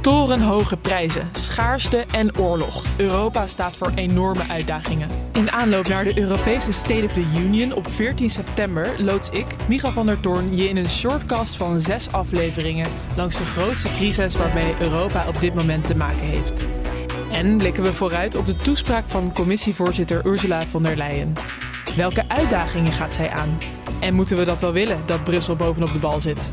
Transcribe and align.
Torenhoge 0.00 0.76
prijzen, 0.76 1.28
schaarste 1.32 2.04
en 2.12 2.38
oorlog. 2.38 2.84
Europa 2.96 3.46
staat 3.46 3.76
voor 3.76 3.92
enorme 3.94 4.42
uitdagingen. 4.48 5.08
In 5.32 5.50
aanloop 5.50 5.88
naar 5.88 6.04
de 6.04 6.18
Europese 6.18 6.72
State 6.72 7.04
of 7.04 7.12
the 7.12 7.24
Union 7.36 7.72
op 7.72 7.90
14 7.90 8.30
september 8.30 9.02
loods 9.02 9.28
ik, 9.28 9.46
Micha 9.68 9.90
van 9.90 10.06
der 10.06 10.20
Toorn, 10.20 10.56
je 10.56 10.68
in 10.68 10.76
een 10.76 10.90
shortcast 10.90 11.56
van 11.56 11.80
zes 11.80 12.12
afleveringen 12.12 12.90
langs 13.16 13.36
de 13.36 13.44
grootste 13.44 13.90
crisis 13.90 14.36
waarmee 14.36 14.74
Europa 14.80 15.24
op 15.28 15.40
dit 15.40 15.54
moment 15.54 15.86
te 15.86 15.96
maken 15.96 16.26
heeft. 16.26 16.64
En 17.32 17.56
blikken 17.56 17.82
we 17.82 17.94
vooruit 17.94 18.34
op 18.34 18.46
de 18.46 18.56
toespraak 18.56 19.04
van 19.06 19.32
commissievoorzitter 19.32 20.26
Ursula 20.26 20.62
von 20.62 20.82
der 20.82 20.96
Leyen. 20.96 21.34
Welke 21.96 22.24
uitdagingen 22.28 22.92
gaat 22.92 23.14
zij 23.14 23.30
aan? 23.30 23.58
En 24.00 24.14
moeten 24.14 24.36
we 24.36 24.44
dat 24.44 24.60
wel 24.60 24.72
willen, 24.72 25.02
dat 25.06 25.24
Brussel 25.24 25.56
bovenop 25.56 25.92
de 25.92 25.98
bal 25.98 26.20
zit? 26.20 26.52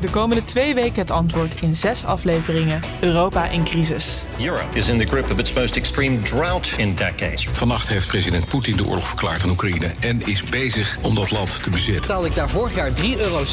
De 0.00 0.10
komende 0.10 0.44
twee 0.44 0.74
weken 0.74 1.00
het 1.00 1.10
antwoord 1.10 1.60
in 1.60 1.74
zes 1.74 2.04
afleveringen 2.04 2.80
Europa 3.00 3.48
in 3.48 3.64
crisis. 3.64 4.24
Europe 4.40 4.64
is 4.72 4.88
in 4.88 4.98
the 4.98 5.04
grip 5.04 5.30
of 5.30 5.38
its 5.38 5.52
most 5.52 5.76
extreme 5.76 6.22
drought 6.22 6.74
in 6.76 6.94
decades. 6.94 7.48
Vannacht 7.52 7.88
heeft 7.88 8.06
president 8.06 8.48
Poetin 8.48 8.76
de 8.76 8.86
oorlog 8.86 9.08
verklaard 9.08 9.42
aan 9.42 9.50
Oekraïne 9.50 9.90
en 10.00 10.26
is 10.26 10.42
bezig 10.42 10.98
om 11.02 11.14
dat 11.14 11.30
land 11.30 11.62
te 11.62 11.70
bezetten. 11.70 12.00
Betaalde 12.00 12.28
ik 12.28 12.34
daar 12.34 12.48
vorig 12.48 12.74
jaar 12.74 12.90
3,86 12.90 12.94
euro 13.18 13.44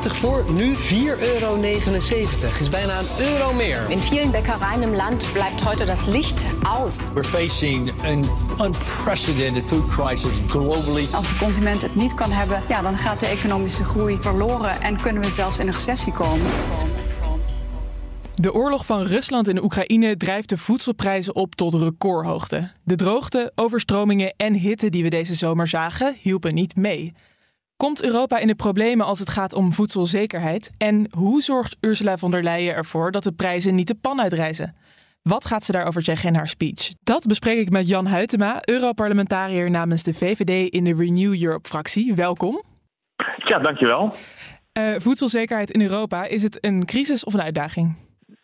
voor, 0.00 0.44
nu 0.50 0.74
4,79 0.74 0.80
euro. 1.32 1.60
Is 2.60 2.68
bijna 2.70 2.98
een 2.98 3.26
euro 3.26 3.52
meer. 3.52 3.90
In 3.90 4.00
vielen 4.00 4.30
Bäckereien 4.30 4.82
im 4.82 4.94
Land 4.94 5.32
bleibt 5.32 5.64
heute 5.64 5.84
das 5.84 6.06
Licht 6.06 6.42
aus. 6.62 6.94
We're 7.14 7.24
facing 7.24 7.92
an 8.04 8.24
unprecedented 8.66 9.64
food 9.66 9.88
crisis 9.88 10.40
globally. 10.48 11.06
Als 11.12 11.28
de 11.28 11.36
consument 11.36 11.82
het 11.82 11.94
niet 11.94 12.14
kan 12.14 12.30
hebben, 12.30 12.62
ja, 12.68 12.82
dan 12.82 12.96
gaat 12.96 13.20
de 13.20 13.26
economische 13.26 13.84
groei 13.84 14.16
verloren 14.20 14.80
en 14.80 15.00
kunnen 15.00 15.22
we 15.22 15.30
zelfs 15.30 15.58
in 15.58 15.66
een 15.66 15.74
recessie 15.86 16.12
komen. 16.12 16.46
De 18.34 18.52
oorlog 18.52 18.86
van 18.86 19.02
Rusland 19.02 19.48
in 19.48 19.62
Oekraïne 19.62 20.16
drijft 20.16 20.48
de 20.48 20.56
voedselprijzen 20.56 21.34
op 21.34 21.54
tot 21.54 21.74
recordhoogte. 21.74 22.70
De 22.84 22.94
droogte, 22.94 23.52
overstromingen 23.54 24.34
en 24.36 24.52
hitte 24.52 24.88
die 24.88 25.02
we 25.02 25.08
deze 25.08 25.34
zomer 25.34 25.68
zagen, 25.68 26.14
hielpen 26.20 26.54
niet 26.54 26.76
mee. 26.76 27.14
Komt 27.76 28.02
Europa 28.02 28.38
in 28.38 28.46
de 28.46 28.54
problemen 28.54 29.06
als 29.06 29.18
het 29.18 29.28
gaat 29.28 29.52
om 29.52 29.72
voedselzekerheid? 29.72 30.72
En 30.78 31.08
hoe 31.16 31.42
zorgt 31.42 31.76
Ursula 31.80 32.16
von 32.18 32.30
der 32.30 32.42
Leyen 32.42 32.74
ervoor 32.74 33.10
dat 33.10 33.22
de 33.22 33.32
prijzen 33.32 33.74
niet 33.74 33.88
de 33.88 33.98
pan 34.00 34.20
uitreizen? 34.20 34.76
Wat 35.22 35.44
gaat 35.44 35.64
ze 35.64 35.72
daarover 35.72 36.02
zeggen 36.02 36.28
in 36.28 36.34
haar 36.34 36.48
speech? 36.48 36.92
Dat 37.02 37.26
bespreek 37.26 37.58
ik 37.58 37.70
met 37.70 37.88
Jan 37.88 38.08
Huytema, 38.08 38.60
Europarlementariër 38.64 39.70
namens 39.70 40.02
de 40.02 40.14
VVD 40.14 40.72
in 40.72 40.84
de 40.84 40.94
Renew 40.94 41.42
Europe-fractie. 41.42 42.14
Welkom. 42.14 42.62
Ja, 43.44 43.58
dankjewel. 43.58 44.14
Uh, 44.78 44.94
voedselzekerheid 44.98 45.70
in 45.70 45.80
Europa, 45.80 46.24
is 46.24 46.42
het 46.42 46.64
een 46.64 46.84
crisis 46.84 47.24
of 47.24 47.34
een 47.34 47.42
uitdaging? 47.42 47.96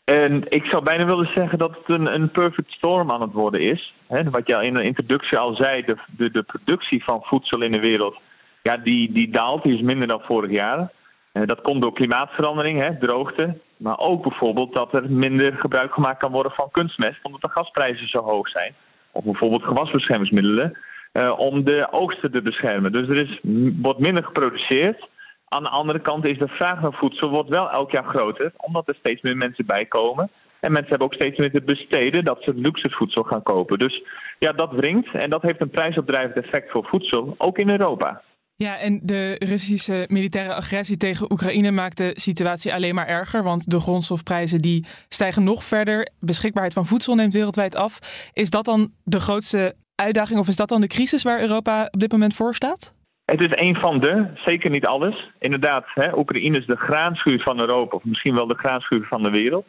En 0.05 0.45
ik 0.49 0.65
zou 0.65 0.83
bijna 0.83 1.05
willen 1.05 1.31
zeggen 1.35 1.59
dat 1.59 1.71
het 1.71 1.99
een, 1.99 2.15
een 2.15 2.31
perfect 2.31 2.73
storm 2.73 3.11
aan 3.11 3.21
het 3.21 3.33
worden 3.33 3.61
is. 3.61 3.95
Wat 4.09 4.49
je 4.49 4.65
in 4.65 4.75
de 4.75 4.83
introductie 4.83 5.39
al 5.39 5.55
zei, 5.55 5.85
de, 5.85 5.97
de, 6.17 6.31
de, 6.31 6.43
productie 6.43 7.05
van 7.05 7.23
voedsel 7.23 7.63
in 7.63 7.73
de 7.73 7.81
wereld, 7.81 8.21
ja, 8.63 8.77
die, 8.77 9.13
die 9.13 9.31
daalt, 9.31 9.63
die 9.63 9.75
is 9.75 9.81
minder 9.81 10.09
dan 10.09 10.21
vorig 10.21 10.51
jaar. 10.51 10.93
Uh, 11.33 11.47
dat 11.47 11.61
komt 11.61 11.83
door 11.83 11.93
klimaatverandering, 11.93 12.97
droogte. 13.01 13.59
Maar 13.77 13.99
ook 13.99 14.23
bijvoorbeeld 14.23 14.75
dat 14.75 14.95
er 14.95 15.11
minder 15.11 15.53
gebruik 15.53 15.93
gemaakt 15.93 16.19
kan 16.19 16.33
worden 16.33 16.53
van 16.53 16.71
kunstmest, 16.71 17.25
omdat 17.25 17.41
de 17.41 17.49
gasprijzen 17.49 18.09
zo 18.09 18.19
hoog 18.19 18.49
zijn. 18.49 18.75
Of 19.11 19.25
bijvoorbeeld 19.25 19.63
gewasbeschermingsmiddelen, 19.65 20.79
uh, 21.13 21.39
om 21.39 21.65
de 21.65 21.89
oogsten 21.91 22.31
te 22.31 22.43
beschermen. 22.43 22.93
Dus 22.93 23.09
er 23.09 23.17
is, 23.17 23.41
wordt 23.83 24.01
minder 24.01 24.25
geproduceerd. 24.25 25.09
Aan 25.53 25.63
de 25.63 25.69
andere 25.69 26.01
kant 26.01 26.25
is 26.25 26.39
de 26.39 26.49
vraag 26.49 26.81
naar 26.81 26.93
voedsel 26.93 27.29
wordt 27.29 27.49
wel 27.49 27.71
elk 27.71 27.91
jaar 27.91 28.05
groter, 28.05 28.53
omdat 28.57 28.89
er 28.89 28.95
steeds 28.95 29.23
meer 29.23 29.37
mensen 29.37 29.67
bij 29.67 29.87
komen. 29.87 30.31
En 30.61 30.73
mensen 30.73 30.91
hebben 30.91 31.07
ook 31.07 31.15
steeds 31.15 31.39
meer 31.39 31.51
te 31.51 31.63
besteden 31.63 32.25
dat 32.25 32.43
ze 32.43 32.55
luxe 32.55 32.91
voedsel 32.91 33.23
gaan 33.23 33.43
kopen. 33.43 33.79
Dus 33.79 34.03
ja, 34.39 34.53
dat 34.53 34.73
wringt 34.73 35.15
en 35.15 35.31
dat 35.31 35.43
heeft 35.43 35.61
een 35.61 35.71
prijsopdrijvend 35.71 36.45
effect 36.45 36.71
voor 36.71 36.85
voedsel, 36.85 37.35
ook 37.39 37.59
in 37.59 37.71
Europa. 37.71 38.23
Ja, 38.57 38.79
en 38.79 39.01
de 39.03 39.37
Russische 39.39 40.05
militaire 40.09 40.55
agressie 40.55 40.97
tegen 40.97 41.33
Oekraïne 41.33 41.71
maakt 41.71 41.97
de 41.97 42.11
situatie 42.15 42.75
alleen 42.75 42.95
maar 42.95 43.07
erger. 43.07 43.43
Want 43.43 43.71
de 43.71 43.81
grondstofprijzen 43.81 44.61
die 44.61 44.87
stijgen 45.09 45.45
nog 45.45 45.65
verder. 45.65 46.09
Beschikbaarheid 46.21 46.75
van 46.75 46.87
voedsel 46.87 47.15
neemt 47.15 47.33
wereldwijd 47.33 47.77
af. 47.77 47.99
Is 48.33 48.51
dat 48.51 48.65
dan 48.65 48.93
de 49.05 49.21
grootste 49.21 49.75
uitdaging 49.95 50.39
of 50.39 50.49
is 50.49 50.57
dat 50.57 50.69
dan 50.69 50.81
de 50.81 50.87
crisis 50.87 51.23
waar 51.23 51.41
Europa 51.41 51.89
op 51.91 52.01
dit 52.01 52.13
moment 52.13 52.35
voor 52.35 52.55
staat? 52.55 52.95
Het 53.25 53.41
is 53.41 53.51
een 53.51 53.77
van 53.77 54.01
de, 54.01 54.27
zeker 54.35 54.71
niet 54.71 54.87
alles. 54.87 55.31
Inderdaad, 55.39 55.85
hè, 55.95 56.19
Oekraïne 56.19 56.59
is 56.59 56.67
de 56.67 56.77
graanschuur 56.77 57.43
van 57.43 57.61
Europa, 57.61 57.97
of 57.97 58.05
misschien 58.05 58.35
wel 58.35 58.47
de 58.47 58.59
graanschuur 58.59 59.07
van 59.07 59.23
de 59.23 59.31
wereld. 59.31 59.67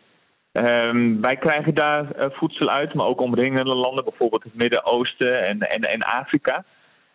Um, 0.51 1.21
wij 1.21 1.35
krijgen 1.37 1.73
daar 1.73 2.05
uh, 2.19 2.25
voedsel 2.29 2.69
uit, 2.69 2.93
maar 2.93 3.05
ook 3.05 3.21
omringende 3.21 3.75
landen, 3.75 4.03
bijvoorbeeld 4.03 4.43
het 4.43 4.55
Midden-Oosten 4.55 5.47
en, 5.47 5.59
en, 5.59 5.81
en 5.81 6.01
Afrika. 6.01 6.63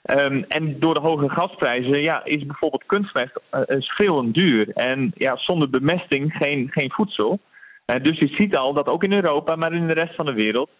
Um, 0.02 0.44
en 0.48 0.80
door 0.80 0.94
de 0.94 1.00
hoge 1.00 1.28
gasprijzen 1.28 2.02
ja, 2.02 2.24
is 2.24 2.46
bijvoorbeeld 2.46 2.86
kunstmest 2.86 3.40
uh, 3.52 3.62
veel 3.78 4.32
duur. 4.32 4.70
En 4.74 5.12
ja, 5.14 5.36
zonder 5.36 5.70
bemesting 5.70 6.32
geen, 6.32 6.68
geen 6.70 6.90
voedsel. 6.92 7.40
Uh, 7.86 8.02
dus 8.02 8.18
je 8.18 8.28
ziet 8.28 8.56
al 8.56 8.72
dat 8.72 8.86
ook 8.86 9.04
in 9.04 9.12
Europa, 9.12 9.56
maar 9.56 9.72
in 9.72 9.86
de 9.86 9.92
rest 9.92 10.14
van 10.14 10.26
de 10.26 10.32
wereld, 10.32 10.70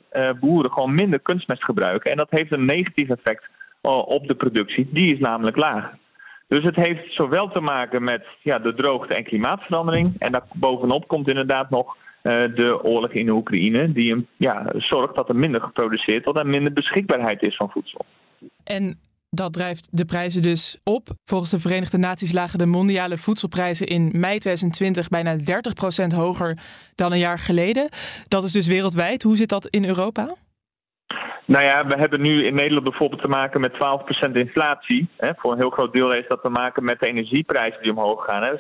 boeren 0.41 0.73
gewoon 0.73 0.95
minder 0.95 1.21
kunstmest 1.21 1.65
gebruiken. 1.65 2.11
En 2.11 2.17
dat 2.17 2.31
heeft 2.31 2.53
een 2.53 2.65
negatief 2.65 3.09
effect 3.09 3.49
op 3.81 4.27
de 4.27 4.35
productie. 4.35 4.89
Die 4.93 5.15
is 5.15 5.19
namelijk 5.19 5.57
laag. 5.57 5.91
Dus 6.49 6.65
het 6.65 6.77
heeft 6.77 7.15
zowel 7.15 7.49
te 7.49 7.61
maken 7.61 8.05
met 8.05 8.27
ja, 8.43 8.59
de 8.59 8.75
droogte 8.75 9.15
en 9.15 9.25
klimaatverandering. 9.25 10.15
En 10.19 10.33
daar 10.33 10.45
bovenop 10.55 11.09
komt 11.09 11.29
inderdaad 11.29 11.71
nog 11.71 11.97
uh, 11.97 12.33
de 12.55 12.81
oorlog 12.83 13.13
in 13.13 13.27
de 13.27 13.33
Oekraïne. 13.33 13.93
Die 13.93 14.27
ja, 14.37 14.73
zorgt 14.77 15.15
dat 15.15 15.29
er 15.29 15.37
minder 15.37 15.61
geproduceerd 15.61 16.25
wordt 16.25 16.41
en 16.41 16.51
minder 16.51 16.73
beschikbaarheid 16.73 17.43
is 17.43 17.57
van 17.57 17.71
voedsel. 17.71 18.05
En 18.65 18.99
dat 19.31 19.53
drijft 19.53 19.89
de 19.91 20.05
prijzen 20.05 20.43
dus 20.43 20.79
op. 20.85 21.09
Volgens 21.25 21.51
de 21.51 21.61
Verenigde 21.61 21.99
Naties 21.99 22.33
lagen 22.33 22.59
de 22.59 22.67
mondiale 22.67 23.19
voedselprijzen 23.19 23.87
in 23.87 24.11
mei 24.13 24.39
2020 24.39 25.09
bijna 25.09 25.37
30% 25.37 26.15
hoger 26.15 26.59
dan 26.95 27.13
een 27.13 27.19
jaar 27.19 27.39
geleden. 27.39 27.89
Dat 28.29 28.45
is 28.45 28.53
dus 28.53 28.67
wereldwijd. 28.67 29.23
Hoe 29.23 29.37
zit 29.37 29.49
dat 29.49 29.67
in 29.67 29.85
Europa? 29.85 30.35
Nou 31.49 31.65
ja, 31.65 31.87
we 31.87 31.95
hebben 31.97 32.21
nu 32.21 32.45
in 32.45 32.55
Nederland 32.55 32.85
bijvoorbeeld 32.85 33.21
te 33.21 33.29
maken 33.29 33.61
met 33.61 33.73
12% 33.73 34.33
inflatie. 34.33 35.09
Hè. 35.17 35.31
Voor 35.37 35.53
een 35.53 35.59
heel 35.59 35.71
groot 35.71 35.93
deel 35.93 36.11
heeft 36.11 36.29
dat 36.29 36.43
te 36.43 36.49
maken 36.49 36.85
met 36.85 37.01
de 37.01 37.07
energieprijzen 37.07 37.83
die 37.83 37.91
omhoog 37.91 38.25
gaan 38.25 38.43
hè, 38.43 38.53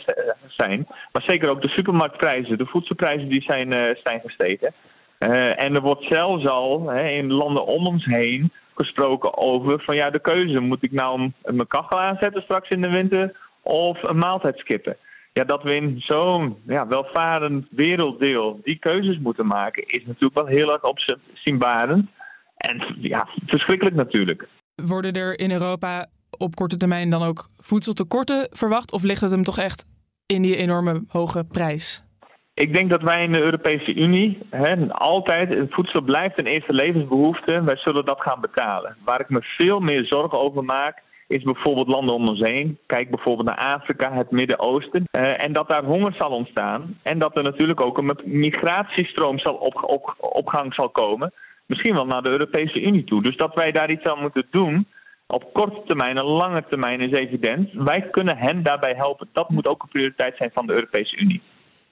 zijn. 0.46 0.86
Maar 1.12 1.22
zeker 1.22 1.48
ook 1.48 1.62
de 1.62 1.68
supermarktprijzen, 1.68 2.58
de 2.58 2.66
voedselprijzen 2.66 3.28
die 3.28 3.42
zijn, 3.42 3.76
uh, 3.76 4.20
gestegen. 4.24 4.74
Uh, 5.18 5.62
en 5.62 5.74
er 5.74 5.80
wordt 5.80 6.04
zelfs 6.04 6.46
al 6.46 6.88
hè, 6.88 7.08
in 7.08 7.32
landen 7.32 7.66
om 7.66 7.86
ons 7.86 8.04
heen 8.04 8.52
gesproken 8.74 9.36
over 9.36 9.80
van 9.80 9.96
ja, 9.96 10.10
de 10.10 10.20
keuze. 10.20 10.60
Moet 10.60 10.82
ik 10.82 10.92
nou 10.92 11.30
mijn 11.42 11.66
kachel 11.66 12.00
aanzetten 12.00 12.42
straks 12.42 12.70
in 12.70 12.80
de 12.80 12.90
winter 12.90 13.36
of 13.62 14.02
een 14.02 14.18
maaltijd 14.18 14.58
skippen? 14.58 14.96
Ja, 15.32 15.44
dat 15.44 15.62
we 15.62 15.74
in 15.74 15.94
zo'n 15.98 16.56
ja, 16.66 16.86
welvarend 16.86 17.66
werelddeel 17.70 18.60
die 18.64 18.78
keuzes 18.78 19.18
moeten 19.18 19.46
maken, 19.46 19.88
is 19.88 20.04
natuurlijk 20.06 20.34
wel 20.34 20.46
heel 20.46 20.72
erg 20.72 20.82
opzienbarend. 20.82 22.08
En 22.58 22.96
ja, 22.98 23.28
verschrikkelijk 23.46 23.96
natuurlijk. 23.96 24.48
Worden 24.74 25.12
er 25.12 25.38
in 25.38 25.50
Europa 25.50 26.06
op 26.38 26.54
korte 26.54 26.76
termijn 26.76 27.10
dan 27.10 27.22
ook 27.22 27.48
voedseltekorten 27.56 28.48
verwacht? 28.50 28.92
Of 28.92 29.02
ligt 29.02 29.20
het 29.20 29.30
hem 29.30 29.42
toch 29.42 29.58
echt 29.58 29.86
in 30.26 30.42
die 30.42 30.56
enorme 30.56 31.04
hoge 31.08 31.44
prijs? 31.44 32.06
Ik 32.54 32.74
denk 32.74 32.90
dat 32.90 33.02
wij 33.02 33.24
in 33.24 33.32
de 33.32 33.40
Europese 33.40 33.94
Unie 33.94 34.38
hè, 34.50 34.92
altijd, 34.92 35.66
voedsel 35.70 36.00
blijft 36.00 36.38
een 36.38 36.46
eerste 36.46 36.72
levensbehoefte, 36.72 37.62
wij 37.62 37.76
zullen 37.76 38.04
dat 38.04 38.20
gaan 38.20 38.40
betalen. 38.40 38.96
Waar 39.04 39.20
ik 39.20 39.28
me 39.28 39.42
veel 39.42 39.80
meer 39.80 40.04
zorgen 40.04 40.40
over 40.40 40.64
maak, 40.64 41.02
is 41.26 41.42
bijvoorbeeld 41.42 41.88
landen 41.88 42.14
om 42.14 42.28
ons 42.28 42.40
heen. 42.40 42.78
Kijk 42.86 43.10
bijvoorbeeld 43.10 43.46
naar 43.46 43.74
Afrika, 43.74 44.12
het 44.12 44.30
Midden-Oosten. 44.30 45.04
Uh, 45.18 45.44
en 45.44 45.52
dat 45.52 45.68
daar 45.68 45.84
honger 45.84 46.14
zal 46.14 46.30
ontstaan. 46.30 46.98
En 47.02 47.18
dat 47.18 47.36
er 47.36 47.42
natuurlijk 47.42 47.80
ook 47.80 47.98
een 47.98 48.18
migratiestroom 48.24 49.38
zal 49.38 49.54
op, 49.54 49.82
op, 49.82 50.14
op 50.18 50.48
gang 50.48 50.74
zal 50.74 50.88
komen 50.88 51.32
misschien 51.68 51.94
wel 51.94 52.06
naar 52.06 52.22
de 52.22 52.28
Europese 52.28 52.80
Unie 52.80 53.04
toe. 53.04 53.22
Dus 53.22 53.36
dat 53.36 53.54
wij 53.54 53.72
daar 53.72 53.90
iets 53.90 54.04
aan 54.04 54.20
moeten 54.20 54.46
doen, 54.50 54.86
op 55.26 55.52
korte 55.52 55.82
termijn 55.86 56.16
en 56.16 56.24
lange 56.24 56.64
termijn, 56.68 57.00
is 57.00 57.12
evident. 57.12 57.70
Wij 57.72 58.08
kunnen 58.10 58.36
hen 58.36 58.62
daarbij 58.62 58.94
helpen. 58.94 59.28
Dat 59.32 59.50
moet 59.50 59.66
ook 59.66 59.82
een 59.82 59.88
prioriteit 59.88 60.36
zijn 60.36 60.50
van 60.54 60.66
de 60.66 60.72
Europese 60.72 61.16
Unie. 61.16 61.42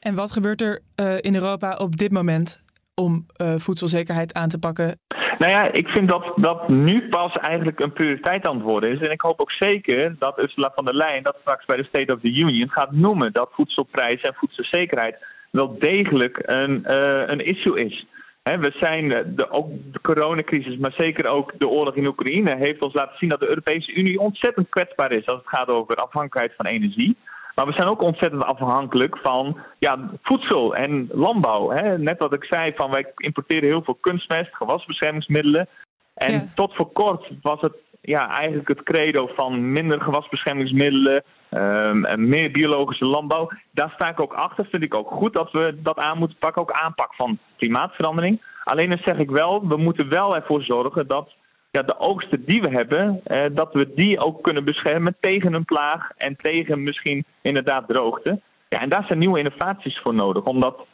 En 0.00 0.14
wat 0.14 0.32
gebeurt 0.32 0.61
er 0.61 0.81
uh, 1.00 1.17
in 1.20 1.34
Europa 1.34 1.76
op 1.76 1.96
dit 1.96 2.12
moment 2.12 2.64
om 2.94 3.26
uh, 3.43 3.55
voedselzekerheid 3.56 4.34
aan 4.34 4.49
te 4.49 4.58
pakken? 4.58 4.99
Nou 5.38 5.52
ja, 5.52 5.73
ik 5.73 5.88
vind 5.88 6.08
dat 6.08 6.32
dat 6.37 6.69
nu 6.69 7.08
pas 7.08 7.32
eigenlijk 7.32 7.81
een 7.81 7.93
prioriteit 7.93 8.46
aan 8.46 8.55
het 8.55 8.64
worden 8.64 8.90
is. 8.90 9.00
En 9.00 9.11
ik 9.11 9.20
hoop 9.20 9.40
ook 9.40 9.52
zeker 9.52 10.17
dat 10.19 10.38
Ursula 10.38 10.72
van 10.75 10.84
der 10.84 10.94
Leyen 10.94 11.22
dat 11.22 11.37
straks 11.40 11.64
bij 11.64 11.76
de 11.76 11.84
State 11.84 12.12
of 12.12 12.20
the 12.20 12.34
Union 12.34 12.70
gaat 12.70 12.93
noemen 12.93 13.32
dat 13.32 13.50
voedselprijzen 13.52 14.29
en 14.29 14.34
voedselzekerheid 14.34 15.17
wel 15.50 15.79
degelijk 15.79 16.43
een, 16.43 16.84
uh, 16.87 17.22
een 17.26 17.44
issue 17.44 17.84
is. 17.84 18.06
We 18.54 18.72
zijn 18.81 19.08
de, 19.08 19.50
ook 19.50 19.69
de 19.93 20.00
coronacrisis, 20.00 20.76
maar 20.76 20.93
zeker 20.93 21.26
ook 21.26 21.52
de 21.58 21.69
oorlog 21.69 21.94
in 21.94 22.06
Oekraïne, 22.06 22.56
heeft 22.56 22.82
ons 22.82 22.94
laten 22.94 23.19
zien 23.19 23.28
dat 23.28 23.40
de 23.40 23.48
Europese 23.48 23.94
Unie 23.94 24.20
ontzettend 24.20 24.69
kwetsbaar 24.69 25.12
is 25.12 25.26
als 25.26 25.38
het 25.38 25.48
gaat 25.48 25.69
over 25.69 25.96
afhankelijkheid 25.96 26.56
van 26.56 26.66
energie. 26.66 27.16
Maar 27.54 27.66
we 27.66 27.72
zijn 27.72 27.88
ook 27.88 28.02
ontzettend 28.02 28.44
afhankelijk 28.44 29.19
van 29.19 29.58
ja, 29.78 30.10
voedsel 30.22 30.75
en 30.75 31.08
landbouw. 31.12 31.72
Net 31.96 32.19
wat 32.19 32.34
ik 32.34 32.44
zei, 32.44 32.72
van 32.75 32.90
wij 32.90 33.12
importeren 33.16 33.69
heel 33.69 33.82
veel 33.82 33.98
kunstmest, 34.00 34.54
gewasbeschermingsmiddelen. 34.56 35.69
En 36.14 36.52
tot 36.54 36.75
voor 36.75 36.93
kort 36.93 37.31
was 37.43 37.60
het 37.60 37.76
ja, 38.06 38.37
eigenlijk 38.37 38.69
het 38.69 38.82
credo 38.82 39.26
van 39.26 39.73
minder 39.73 40.00
gewasbeschermingsmiddelen, 40.00 41.25
um, 41.50 42.05
en 42.05 42.29
meer 42.29 42.50
biologische 42.50 43.05
landbouw. 43.05 43.50
Daar 43.70 43.93
sta 43.94 44.08
ik 44.08 44.20
ook 44.20 44.32
achter. 44.32 44.67
Vind 44.70 44.82
ik 44.82 44.94
ook 44.94 45.11
goed 45.11 45.32
dat 45.32 45.53
we 45.53 45.79
dat 45.82 45.99
aan 45.99 46.19
moeten 46.19 46.38
pakken. 46.38 46.62
Ook 46.62 46.73
aanpak 46.73 47.14
van 47.14 47.38
klimaatverandering. 47.56 48.43
Alleen 48.64 48.91
dan 48.91 49.00
zeg 49.05 49.19
ik 49.19 49.31
wel, 49.31 49.69
we 49.69 49.76
moeten 49.76 50.08
wel 50.08 50.37
ervoor 50.37 50.62
zorgen 50.62 51.06
dat 51.06 51.35
ja, 51.70 51.82
de 51.82 51.99
oogsten 51.99 52.44
die 52.44 52.61
we 52.61 52.69
hebben, 52.69 53.20
eh, 53.25 53.44
dat 53.53 53.73
we 53.73 53.93
die 53.94 54.19
ook 54.20 54.43
kunnen 54.43 54.64
beschermen 54.64 55.17
tegen 55.20 55.55
een 55.55 55.64
plaag 55.64 56.11
en 56.17 56.37
tegen 56.37 56.82
misschien 56.82 57.25
inderdaad 57.43 57.88
droogte. 57.88 58.41
Ja, 58.69 58.81
en 58.81 58.88
daar 58.88 59.05
zijn 59.06 59.19
nieuwe 59.19 59.38
innovaties 59.38 59.99
voor 59.99 60.14
nodig. 60.14 60.44
Omdat 60.44 60.87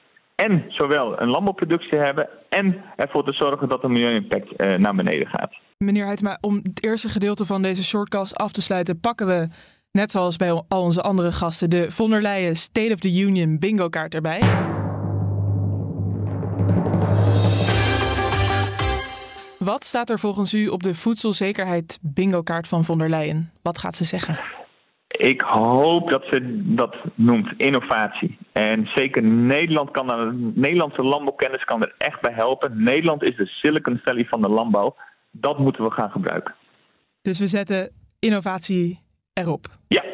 en 0.46 0.64
zowel 0.68 1.20
een 1.20 1.28
landbouwproductie 1.28 1.98
hebben 1.98 2.28
en 2.48 2.82
ervoor 2.96 3.24
te 3.24 3.32
zorgen 3.32 3.68
dat 3.68 3.82
de 3.82 3.88
milieu-impact 3.88 4.56
eh, 4.56 4.78
naar 4.78 4.94
beneden 4.94 5.26
gaat. 5.26 5.54
Meneer 5.78 6.06
Heitma, 6.06 6.38
om 6.40 6.60
het 6.62 6.84
eerste 6.84 7.08
gedeelte 7.08 7.46
van 7.46 7.62
deze 7.62 7.84
shortcast 7.84 8.36
af 8.36 8.52
te 8.52 8.62
sluiten, 8.62 9.00
pakken 9.00 9.26
we, 9.26 9.48
net 9.90 10.10
zoals 10.10 10.36
bij 10.36 10.50
al 10.50 10.82
onze 10.82 11.02
andere 11.02 11.32
gasten, 11.32 11.70
de 11.70 11.90
von 11.90 12.10
der 12.10 12.22
Leyen 12.22 12.56
State 12.56 12.92
of 12.92 12.98
the 12.98 13.20
Union 13.20 13.58
bingo 13.58 13.88
kaart 13.88 14.14
erbij. 14.14 14.40
Wat 19.58 19.84
staat 19.84 20.10
er 20.10 20.18
volgens 20.18 20.54
u 20.54 20.68
op 20.68 20.82
de 20.82 20.94
voedselzekerheid 20.94 21.98
bingo 22.02 22.42
kaart 22.42 22.68
van 22.68 22.84
von 22.84 22.98
der 22.98 23.08
Leyen? 23.08 23.52
Wat 23.62 23.78
gaat 23.78 23.96
ze 23.96 24.04
zeggen? 24.04 24.51
Ik 25.12 25.40
hoop 25.40 26.10
dat 26.10 26.24
ze 26.30 26.62
dat 26.74 26.96
noemt 27.14 27.52
innovatie. 27.56 28.38
En 28.52 28.90
zeker 28.94 29.22
Nederland 29.22 29.90
kan 29.90 30.12
er, 30.12 30.34
Nederlandse 30.34 31.02
landbouwkennis 31.02 31.64
kan 31.64 31.82
er 31.82 31.94
echt 31.98 32.20
bij 32.20 32.32
helpen. 32.32 32.82
Nederland 32.82 33.22
is 33.22 33.36
de 33.36 33.46
Silicon 33.46 34.00
Valley 34.04 34.24
van 34.24 34.40
de 34.40 34.48
landbouw. 34.48 34.96
Dat 35.30 35.58
moeten 35.58 35.84
we 35.84 35.90
gaan 35.90 36.10
gebruiken. 36.10 36.54
Dus 37.22 37.38
we 37.38 37.46
zetten 37.46 37.90
innovatie 38.18 39.00
erop. 39.32 39.66
Ja, 39.88 40.04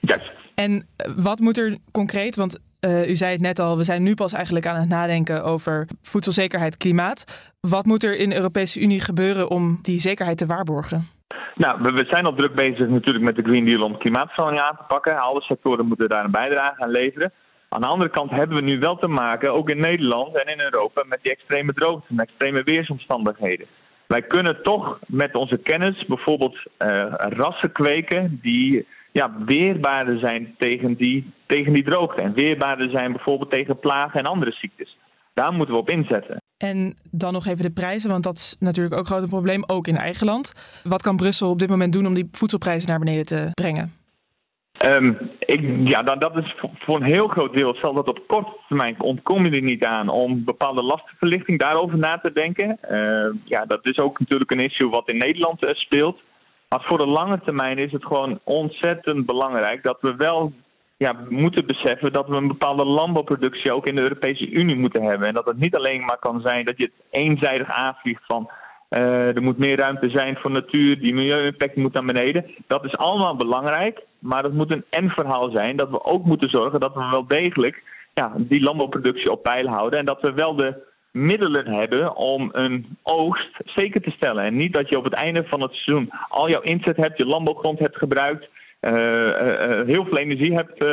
juist. 0.00 0.32
En 0.54 0.86
eh, 0.96 1.12
wat 1.16 1.40
moet 1.40 1.58
er 1.58 1.78
concreet, 1.92 2.36
want 2.36 2.58
uh, 2.80 3.08
u 3.08 3.16
zei 3.16 3.32
het 3.32 3.40
net 3.40 3.58
al, 3.58 3.76
we 3.76 3.82
zijn 3.82 4.02
nu 4.02 4.14
pas 4.14 4.32
eigenlijk 4.32 4.66
aan 4.66 4.80
het 4.80 4.88
nadenken 4.88 5.44
over 5.44 5.88
voedselzekerheid, 6.02 6.76
klimaat. 6.76 7.50
Wat 7.60 7.84
moet 7.84 8.04
er 8.04 8.16
in 8.16 8.28
de 8.28 8.34
Europese 8.34 8.80
Unie 8.80 9.00
gebeuren 9.00 9.50
om 9.50 9.78
die 9.82 10.00
zekerheid 10.00 10.38
te 10.38 10.46
waarborgen? 10.46 11.08
Nou, 11.54 11.82
we, 11.82 12.04
zijn 12.08 12.26
al 12.26 12.34
druk 12.34 12.54
bezig 12.54 12.88
natuurlijk 12.88 13.24
met 13.24 13.36
de 13.36 13.42
Green 13.42 13.64
Deal 13.64 13.82
om 13.82 13.98
klimaatverandering 13.98 14.66
aan 14.66 14.76
te 14.76 14.84
pakken. 14.88 15.18
Alle 15.18 15.40
sectoren 15.40 15.86
moeten 15.86 16.08
daar 16.08 16.24
een 16.24 16.30
bijdrage 16.30 16.82
aan 16.82 16.90
leveren. 16.90 17.32
Aan 17.68 17.80
de 17.80 17.86
andere 17.86 18.10
kant 18.10 18.30
hebben 18.30 18.56
we 18.56 18.62
nu 18.62 18.78
wel 18.78 18.96
te 18.96 19.08
maken, 19.08 19.52
ook 19.52 19.70
in 19.70 19.80
Nederland 19.80 20.36
en 20.42 20.52
in 20.52 20.60
Europa, 20.60 21.04
met 21.06 21.18
die 21.22 21.32
extreme 21.32 21.72
droogte, 21.72 22.14
met 22.14 22.28
extreme 22.28 22.62
weersomstandigheden. 22.62 23.66
Wij 24.06 24.22
kunnen 24.22 24.62
toch 24.62 24.98
met 25.06 25.34
onze 25.34 25.58
kennis 25.58 26.04
bijvoorbeeld 26.06 26.56
uh, 26.56 27.04
rassen 27.16 27.72
kweken 27.72 28.38
die 28.42 28.86
ja, 29.12 29.32
weerbaarder 29.44 30.18
zijn 30.18 30.54
tegen 30.58 30.94
die, 30.94 31.32
tegen 31.46 31.72
die 31.72 31.84
droogte. 31.84 32.20
En 32.20 32.34
weerbaarder 32.34 32.90
zijn 32.90 33.12
bijvoorbeeld 33.12 33.50
tegen 33.50 33.78
plagen 33.78 34.20
en 34.20 34.26
andere 34.26 34.52
ziektes. 34.52 34.96
Daar 35.34 35.52
moeten 35.52 35.74
we 35.74 35.80
op 35.80 35.90
inzetten. 35.90 36.42
En 36.70 36.96
dan 37.10 37.32
nog 37.32 37.46
even 37.46 37.64
de 37.64 37.72
prijzen, 37.72 38.10
want 38.10 38.24
dat 38.24 38.36
is 38.36 38.56
natuurlijk 38.58 38.94
ook 38.94 39.00
een 39.00 39.06
groot 39.06 39.28
probleem, 39.28 39.64
ook 39.66 39.86
in 39.86 39.96
eigen 39.96 40.26
land. 40.26 40.52
Wat 40.84 41.02
kan 41.02 41.16
Brussel 41.16 41.50
op 41.50 41.58
dit 41.58 41.68
moment 41.68 41.92
doen 41.92 42.06
om 42.06 42.14
die 42.14 42.28
voedselprijzen 42.32 42.88
naar 42.88 42.98
beneden 42.98 43.24
te 43.24 43.50
brengen? 43.54 43.92
Um, 44.86 45.18
ik, 45.38 45.88
ja, 45.88 46.02
dat, 46.02 46.20
dat 46.20 46.36
is 46.36 46.54
voor 46.78 46.96
een 46.96 47.12
heel 47.16 47.28
groot 47.28 47.54
deel, 47.56 47.74
zal 47.74 47.94
dat 47.94 48.08
op 48.08 48.22
korte 48.26 48.56
termijn 48.68 49.00
ontkom 49.00 49.46
je 49.46 49.50
er 49.50 49.62
niet 49.62 49.84
aan 49.84 50.08
om 50.08 50.44
bepaalde 50.44 50.82
lastenverlichting 50.82 51.58
daarover 51.58 51.98
na 51.98 52.18
te 52.18 52.32
denken. 52.32 52.78
Uh, 52.90 53.40
ja, 53.44 53.64
dat 53.64 53.86
is 53.88 53.98
ook 53.98 54.18
natuurlijk 54.18 54.50
een 54.50 54.64
issue 54.64 54.88
wat 54.88 55.08
in 55.08 55.16
Nederland 55.16 55.62
uh, 55.62 55.74
speelt. 55.74 56.20
Maar 56.68 56.82
voor 56.82 56.98
de 56.98 57.06
lange 57.06 57.40
termijn 57.44 57.78
is 57.78 57.92
het 57.92 58.04
gewoon 58.04 58.40
ontzettend 58.44 59.26
belangrijk 59.26 59.82
dat 59.82 59.98
we 60.00 60.14
wel 60.16 60.52
ja, 61.02 61.16
moeten 61.28 61.66
beseffen 61.66 62.12
dat 62.12 62.28
we 62.28 62.36
een 62.36 62.48
bepaalde 62.48 62.84
landbouwproductie 62.84 63.72
ook 63.72 63.86
in 63.86 63.96
de 63.96 64.02
Europese 64.02 64.50
Unie 64.50 64.76
moeten 64.76 65.02
hebben. 65.02 65.28
En 65.28 65.34
dat 65.34 65.46
het 65.46 65.58
niet 65.58 65.74
alleen 65.76 66.04
maar 66.04 66.18
kan 66.18 66.40
zijn 66.40 66.64
dat 66.64 66.78
je 66.78 66.84
het 66.84 67.20
eenzijdig 67.22 67.68
aanvliegt 67.70 68.22
van 68.26 68.50
uh, 68.90 69.36
er 69.36 69.42
moet 69.42 69.58
meer 69.58 69.76
ruimte 69.76 70.10
zijn 70.10 70.36
voor 70.36 70.50
natuur, 70.50 71.00
die 71.00 71.14
milieu-impact 71.14 71.76
moet 71.76 71.92
naar 71.92 72.04
beneden. 72.04 72.44
Dat 72.66 72.84
is 72.84 72.96
allemaal 72.96 73.36
belangrijk, 73.36 74.00
maar 74.18 74.42
het 74.42 74.52
moet 74.52 74.70
een 74.70 74.84
en-verhaal 74.90 75.50
zijn 75.50 75.76
dat 75.76 75.90
we 75.90 76.04
ook 76.04 76.24
moeten 76.24 76.50
zorgen 76.50 76.80
dat 76.80 76.94
we 76.94 77.08
wel 77.10 77.26
degelijk 77.26 77.82
ja, 78.14 78.32
die 78.36 78.62
landbouwproductie 78.62 79.30
op 79.30 79.42
peil 79.42 79.66
houden. 79.66 79.98
En 79.98 80.04
dat 80.04 80.20
we 80.20 80.32
wel 80.32 80.54
de 80.56 80.90
middelen 81.10 81.66
hebben 81.66 82.16
om 82.16 82.48
een 82.52 82.96
oogst 83.02 83.50
zeker 83.64 84.02
te 84.02 84.10
stellen. 84.10 84.44
En 84.44 84.56
niet 84.56 84.72
dat 84.72 84.88
je 84.88 84.98
op 84.98 85.04
het 85.04 85.14
einde 85.14 85.44
van 85.44 85.60
het 85.60 85.72
seizoen 85.72 86.10
al 86.28 86.48
jouw 86.48 86.60
inzet 86.60 86.96
hebt, 86.96 87.18
je 87.18 87.26
landbouwgrond 87.26 87.78
hebt 87.78 87.96
gebruikt, 87.96 88.48
heel 89.86 90.04
veel 90.04 90.18
energie 90.18 90.54
hebt 90.54 90.84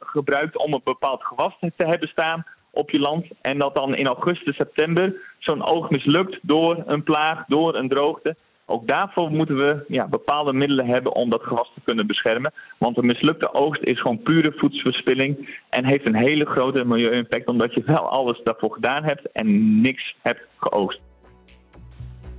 gebruikt 0.00 0.58
om 0.58 0.72
een 0.72 0.80
bepaald 0.84 1.24
gewas 1.24 1.56
te 1.60 1.86
hebben 1.86 2.08
staan 2.08 2.44
op 2.70 2.90
je 2.90 2.98
land. 2.98 3.26
En 3.40 3.58
dat 3.58 3.74
dan 3.74 3.94
in 3.94 4.06
augustus, 4.06 4.56
september 4.56 5.14
zo'n 5.38 5.64
oog 5.64 5.90
mislukt 5.90 6.38
door 6.42 6.82
een 6.86 7.02
plaag, 7.02 7.44
door 7.46 7.74
een 7.74 7.88
droogte. 7.88 8.36
Ook 8.66 8.86
daarvoor 8.86 9.30
moeten 9.30 9.56
we 9.56 9.84
ja, 9.88 10.06
bepaalde 10.08 10.52
middelen 10.52 10.86
hebben 10.86 11.14
om 11.14 11.30
dat 11.30 11.42
gewas 11.42 11.70
te 11.74 11.80
kunnen 11.84 12.06
beschermen. 12.06 12.52
Want 12.78 12.96
een 12.96 13.06
mislukte 13.06 13.54
oogst 13.54 13.82
is 13.82 14.00
gewoon 14.00 14.22
pure 14.22 14.52
voedselverspilling 14.56 15.58
en 15.68 15.84
heeft 15.84 16.06
een 16.06 16.16
hele 16.16 16.44
grote 16.44 16.84
milieu-impact 16.84 17.46
omdat 17.46 17.74
je 17.74 17.82
wel 17.86 18.08
alles 18.08 18.40
daarvoor 18.44 18.72
gedaan 18.72 19.04
hebt 19.04 19.32
en 19.32 19.80
niks 19.80 20.16
hebt 20.22 20.40
geoogst. 20.56 21.00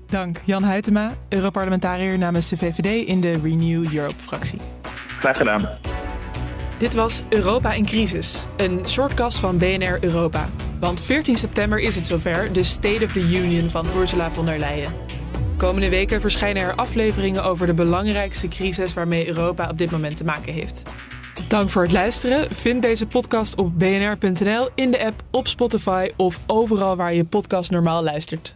Dank 0.05 0.37
Jan 0.45 0.63
Huytema, 0.63 1.13
Europarlementariër 1.29 2.17
namens 2.17 2.49
de 2.49 2.57
VVD 2.57 3.07
in 3.07 3.21
de 3.21 3.39
Renew 3.43 3.95
Europe-fractie. 3.95 4.59
Gedaan. 5.33 5.69
Dit 6.77 6.93
was 6.93 7.21
Europa 7.29 7.73
in 7.73 7.85
crisis, 7.85 8.45
een 8.57 8.81
shortcast 8.87 9.37
van 9.37 9.57
BNR 9.57 9.97
Europa. 10.01 10.49
Want 10.79 11.01
14 11.01 11.37
september 11.37 11.79
is 11.79 11.95
het 11.95 12.07
zover, 12.07 12.53
de 12.53 12.63
State 12.63 13.05
of 13.05 13.11
the 13.11 13.19
Union 13.19 13.69
van 13.69 13.85
Ursula 13.97 14.31
von 14.31 14.45
der 14.45 14.59
Leyen. 14.59 14.93
Komende 15.57 15.89
weken 15.89 16.21
verschijnen 16.21 16.63
er 16.63 16.75
afleveringen 16.75 17.43
over 17.43 17.67
de 17.67 17.73
belangrijkste 17.73 18.47
crisis 18.47 18.93
waarmee 18.93 19.27
Europa 19.27 19.69
op 19.69 19.77
dit 19.77 19.91
moment 19.91 20.17
te 20.17 20.23
maken 20.23 20.53
heeft. 20.53 20.83
Dank 21.47 21.69
voor 21.69 21.81
het 21.81 21.91
luisteren. 21.91 22.55
Vind 22.55 22.81
deze 22.81 23.07
podcast 23.07 23.55
op 23.55 23.79
bnr.nl, 23.79 24.69
in 24.75 24.91
de 24.91 25.05
app, 25.05 25.23
op 25.31 25.47
Spotify 25.47 26.09
of 26.15 26.39
overal 26.45 26.95
waar 26.95 27.13
je 27.13 27.25
podcast 27.25 27.71
normaal 27.71 28.03
luistert. 28.03 28.55